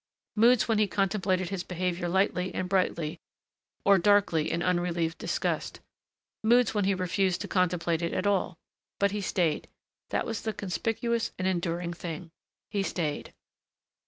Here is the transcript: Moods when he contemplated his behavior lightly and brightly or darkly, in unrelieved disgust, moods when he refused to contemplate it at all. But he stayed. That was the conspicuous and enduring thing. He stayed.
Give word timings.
Moods 0.35 0.67
when 0.67 0.79
he 0.79 0.87
contemplated 0.87 1.49
his 1.49 1.63
behavior 1.63 2.09
lightly 2.09 2.51
and 2.55 2.67
brightly 2.67 3.19
or 3.85 3.99
darkly, 3.99 4.51
in 4.51 4.63
unrelieved 4.63 5.15
disgust, 5.19 5.79
moods 6.43 6.73
when 6.73 6.85
he 6.85 6.95
refused 6.95 7.39
to 7.41 7.47
contemplate 7.47 8.01
it 8.01 8.11
at 8.11 8.25
all. 8.25 8.57
But 8.99 9.11
he 9.11 9.21
stayed. 9.21 9.67
That 10.09 10.25
was 10.25 10.41
the 10.41 10.53
conspicuous 10.53 11.33
and 11.37 11.47
enduring 11.47 11.93
thing. 11.93 12.31
He 12.71 12.81
stayed. 12.81 13.31